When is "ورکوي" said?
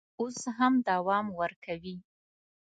1.39-1.95